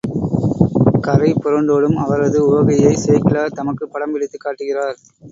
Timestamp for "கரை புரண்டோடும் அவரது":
1.01-2.39